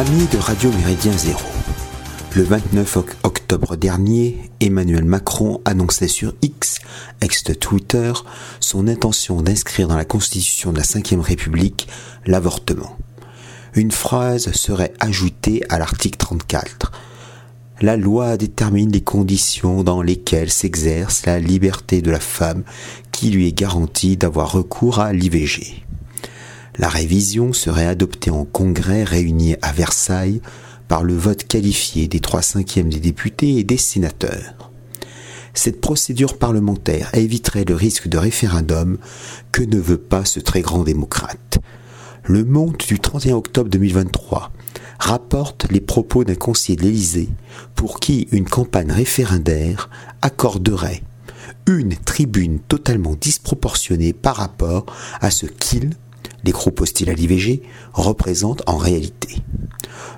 [0.00, 1.46] Amis de Radio Méridien Zéro,
[2.34, 6.78] le 29 octobre dernier, Emmanuel Macron annonçait sur X,
[7.20, 8.14] ex-Twitter,
[8.60, 11.86] son intention d'inscrire dans la Constitution de la Ve République
[12.24, 12.96] l'avortement.
[13.74, 16.92] Une phrase serait ajoutée à l'article 34.
[17.82, 22.62] La loi détermine les conditions dans lesquelles s'exerce la liberté de la femme
[23.12, 25.84] qui lui est garantie d'avoir recours à l'IVG.
[26.80, 30.40] La révision serait adoptée en congrès réuni à Versailles
[30.88, 34.70] par le vote qualifié des trois cinquièmes des députés et des sénateurs.
[35.52, 38.96] Cette procédure parlementaire éviterait le risque de référendum
[39.52, 41.58] que ne veut pas ce très grand démocrate.
[42.24, 44.50] Le Monde du 31 octobre 2023
[44.98, 47.28] rapporte les propos d'un conseiller de l'Élysée
[47.74, 49.90] pour qui une campagne référendaire
[50.22, 51.02] accorderait
[51.66, 54.86] une tribune totalement disproportionnée par rapport
[55.20, 55.90] à ce qu'il
[56.44, 59.42] les groupes hostiles à l'IVG représentent en réalité.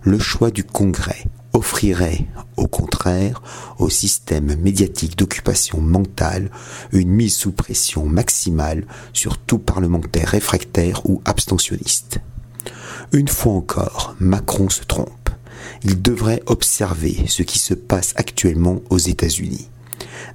[0.03, 3.43] Le choix du Congrès offrirait, au contraire,
[3.79, 6.51] au système médiatique d'occupation mentale
[6.93, 12.21] une mise sous pression maximale sur tout parlementaire réfractaire ou abstentionniste.
[13.13, 15.31] Une fois encore, Macron se trompe.
[15.85, 19.69] Il devrait observer ce qui se passe actuellement aux États-Unis.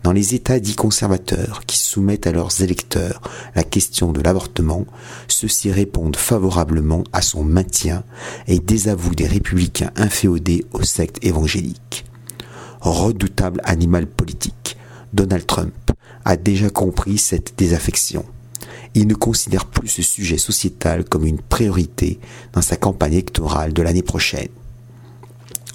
[0.03, 3.21] Dans les États dits conservateurs qui soumettent à leurs électeurs
[3.55, 4.85] la question de l'avortement,
[5.27, 8.03] ceux-ci répondent favorablement à son maintien
[8.47, 12.05] et désavouent des républicains inféodés aux sectes évangéliques.
[12.81, 14.77] Redoutable animal politique,
[15.13, 15.73] Donald Trump
[16.25, 18.25] a déjà compris cette désaffection.
[18.93, 22.19] Il ne considère plus ce sujet sociétal comme une priorité
[22.53, 24.49] dans sa campagne électorale de l'année prochaine.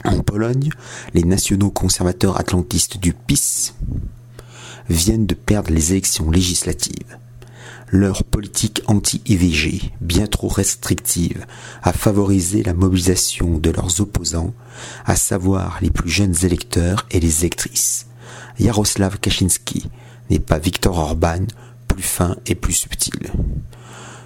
[0.05, 0.71] En Pologne,
[1.15, 3.73] les nationaux conservateurs atlantistes du PIS
[4.89, 7.19] viennent de perdre les élections législatives.
[7.91, 11.45] Leur politique anti-IVG, bien trop restrictive,
[11.83, 14.55] a favorisé la mobilisation de leurs opposants,
[15.05, 18.07] à savoir les plus jeunes électeurs et les électrices.
[18.59, 19.91] Jaroslav Kaczynski
[20.31, 21.45] n'est pas Viktor Orban,
[21.87, 23.31] plus fin et plus subtil.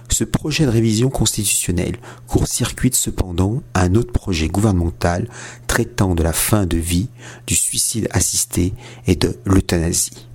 [0.09, 1.97] Ce projet de révision constitutionnelle
[2.27, 5.27] court-circuite cependant un autre projet gouvernemental
[5.67, 7.09] traitant de la fin de vie,
[7.45, 8.73] du suicide assisté
[9.05, 10.27] et de l'euthanasie.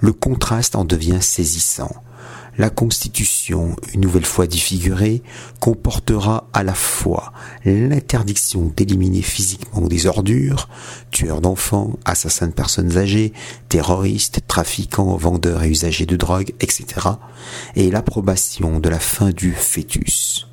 [0.00, 1.90] Le contraste en devient saisissant
[2.58, 5.22] la Constitution, une nouvelle fois défigurée,
[5.60, 7.32] comportera à la fois
[7.64, 10.68] l'interdiction d'éliminer physiquement des ordures,
[11.12, 13.32] tueurs d'enfants, assassins de personnes âgées,
[13.68, 16.84] terroristes, trafiquants, vendeurs et usagers de drogue, etc.,
[17.76, 20.48] et l'approbation de la fin du fœtus.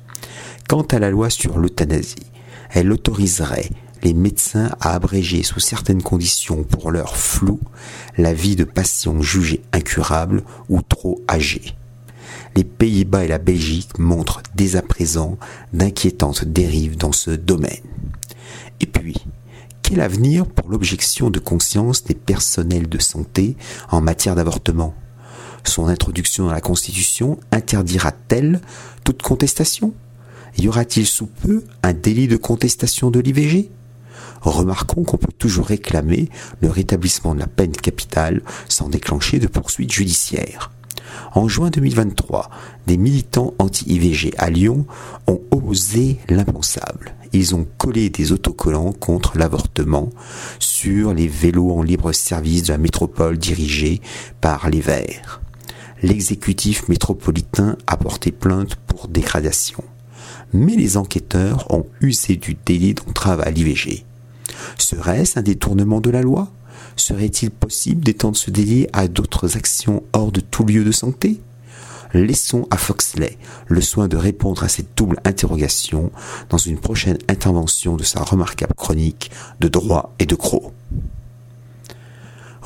[0.68, 2.16] Quant à la loi sur l'euthanasie,
[2.70, 3.70] elle autoriserait
[4.02, 7.60] les médecins à abréger sous certaines conditions pour leur flou
[8.18, 11.74] la vie de patients jugés incurables ou trop âgés.
[12.54, 15.38] Les Pays-Bas et la Belgique montrent dès à présent
[15.72, 17.84] d'inquiétantes dérives dans ce domaine.
[18.80, 19.16] Et puis,
[19.82, 23.56] quel avenir pour l'objection de conscience des personnels de santé
[23.90, 24.94] en matière d'avortement?
[25.64, 28.60] Son introduction dans la Constitution interdira-t-elle
[29.04, 29.92] toute contestation?
[30.58, 33.70] Y aura-t-il sous peu un délit de contestation de l'IVG
[34.40, 36.28] Remarquons qu'on peut toujours réclamer
[36.60, 40.70] le rétablissement de la peine capitale sans déclencher de poursuites judiciaires.
[41.34, 42.50] En juin 2023,
[42.86, 44.86] des militants anti-IVG à Lyon
[45.26, 47.14] ont osé l'impensable.
[47.32, 50.10] Ils ont collé des autocollants contre l'avortement
[50.58, 54.00] sur les vélos en libre service de la métropole dirigée
[54.40, 55.40] par les Verts.
[56.02, 59.82] L'exécutif métropolitain a porté plainte pour dégradation.
[60.52, 64.04] Mais les enquêteurs ont usé du délit d'entrave à l'IVG.
[64.78, 66.50] Serait-ce un détournement de la loi?
[66.96, 71.40] Serait-il possible d'étendre ce délit à d'autres actions hors de tout lieu de santé?
[72.14, 73.36] Laissons à Foxley
[73.66, 76.10] le soin de répondre à cette double interrogation
[76.48, 79.30] dans une prochaine intervention de sa remarquable chronique
[79.60, 80.72] de droit et de croc.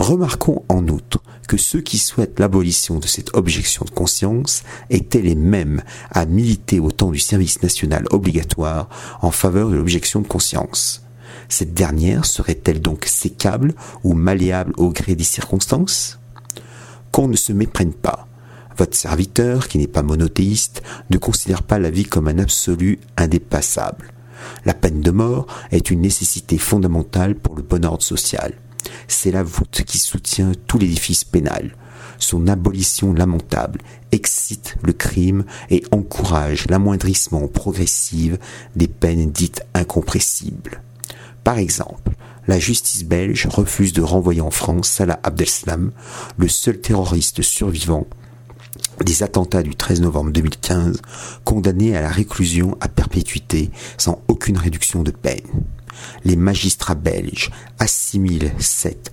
[0.01, 5.35] Remarquons en outre que ceux qui souhaitent l'abolition de cette objection de conscience étaient les
[5.35, 8.89] mêmes à militer au temps du service national obligatoire
[9.21, 11.05] en faveur de l'objection de conscience.
[11.51, 16.19] Cette dernière serait-elle donc sécable ou malléable au gré des circonstances?
[17.13, 18.27] Qu'on ne se méprenne pas.
[18.79, 24.15] Votre serviteur, qui n'est pas monothéiste, ne considère pas la vie comme un absolu indépassable.
[24.65, 28.55] La peine de mort est une nécessité fondamentale pour le bon ordre social.
[29.13, 31.75] C'est la voûte qui soutient tout l'édifice pénal.
[32.19, 33.81] Son abolition lamentable
[34.13, 38.37] excite le crime et encourage l'amoindrissement progressif
[38.77, 40.81] des peines dites incompressibles.
[41.43, 42.13] Par exemple,
[42.47, 45.91] la justice belge refuse de renvoyer en France Salah Abdeslam,
[46.39, 48.07] le seul terroriste survivant
[49.05, 51.03] des attentats du 13 novembre 2015,
[51.45, 55.43] condamnés à la réclusion à perpétuité sans aucune réduction de peine.
[56.25, 59.13] Les magistrats belges assimilent cette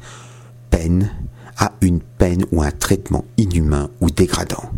[0.70, 1.12] peine
[1.58, 4.72] à une peine ou un traitement inhumain ou dégradant.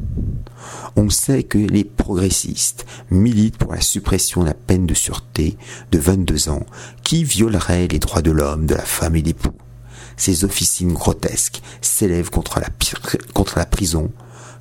[0.96, 5.58] On sait que les progressistes militent pour la suppression de la peine de sûreté
[5.92, 6.66] de 22 ans
[7.04, 9.56] qui violerait les droits de l'homme, de la femme et des l'époux.
[10.18, 12.60] Ces officines grotesques s'élèvent contre
[13.34, 14.12] contre la prison,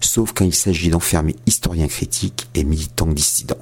[0.00, 3.58] sauf quand il s'agit d'enfermer historiens critiques et militants dissidents.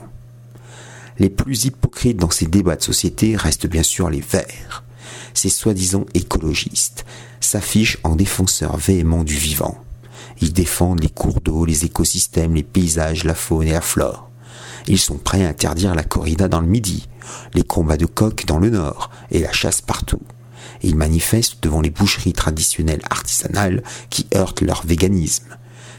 [1.18, 4.84] Les plus hypocrites dans ces débats de société restent bien sûr les Verts.
[5.32, 7.04] Ces soi-disant écologistes
[7.40, 9.78] s'affichent en défenseurs véhéments du vivant.
[10.40, 14.30] Ils défendent les cours d'eau, les écosystèmes, les paysages, la faune et la flore.
[14.86, 17.08] Ils sont prêts à interdire la corrida dans le midi,
[17.54, 20.22] les combats de coqs dans le nord et la chasse partout.
[20.82, 25.56] ils manifestent devant les boucheries traditionnelles artisanales qui heurtent leur véganisme.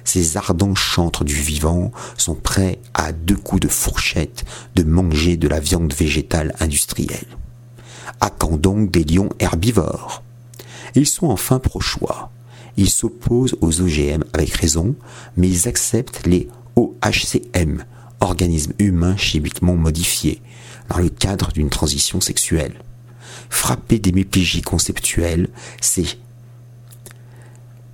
[0.08, 5.50] Ces ardents chantres du vivant sont prêts à deux coups de fourchette de manger de
[5.50, 7.28] la viande végétale industrielle.
[8.22, 10.24] À quand donc des lions herbivores
[10.96, 12.32] Ils sont enfin pro-choix.
[12.78, 14.96] Ils s'opposent aux OGM avec raison,
[15.36, 17.84] mais ils acceptent les OHCM,
[18.22, 20.42] organismes humains chimiquement modifiés,
[20.88, 22.82] dans le cadre d'une transition sexuelle.
[23.50, 25.50] Frappés des mépégies conceptuels,
[25.82, 26.08] ces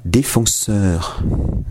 [0.05, 1.23] défenseurs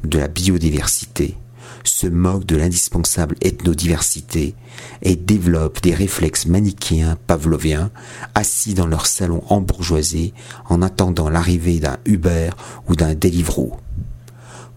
[0.04, 1.36] de la biodiversité
[1.84, 4.54] se moquent de l'indispensable ethnodiversité
[5.02, 7.90] et développent des réflexes manichéens pavloviens
[8.34, 10.32] assis dans leur salon embourgeoisé
[10.68, 12.50] en attendant l'arrivée d'un Uber
[12.88, 13.76] ou d'un Deliveroo.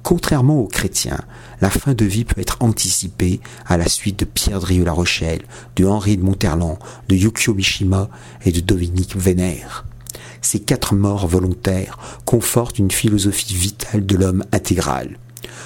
[0.04, 1.22] Contrairement aux chrétiens,
[1.62, 5.42] la fin de vie peut être anticipée à la suite de Pierre Drieux-La Rochelle,
[5.76, 6.78] de Henri de Monterland,
[7.08, 8.10] de Yukio Mishima
[8.46, 9.86] et de Dominique Vénère.
[10.46, 15.18] Ces quatre morts volontaires confortent une philosophie vitale de l'homme intégral.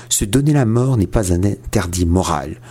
[0.07, 2.61] Se donner la mort n'est pas un interdit moral,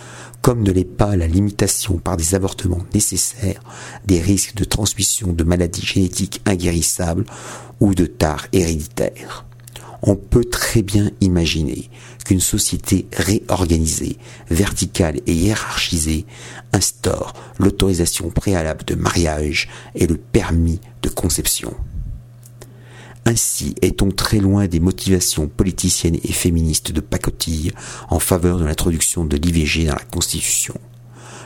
[0.41, 3.61] comme ne l'est pas la limitation par des avortements nécessaires
[4.07, 7.25] des risques de transmission de maladies génétiques inguérissables
[7.79, 9.45] ou de tares héréditaires.
[10.01, 11.91] On peut très bien imaginer
[12.25, 14.17] qu'une société réorganisée,
[14.49, 16.25] verticale et hiérarchisée
[16.73, 21.75] instaure l'autorisation préalable de mariage et le permis de conception.
[23.25, 27.71] Ainsi est-on très loin des motivations politiciennes et féministes de pacotille
[28.09, 30.75] en faveur de l'introduction de l'IVG dans la Constitution.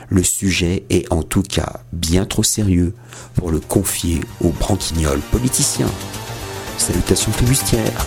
[0.08, 2.94] Le sujet est en tout cas bien trop sérieux
[3.34, 5.90] pour le confier aux branquignoles politiciens.
[6.78, 8.06] Salutations flibustières